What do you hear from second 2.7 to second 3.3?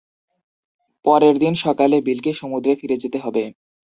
ফিরে যেতে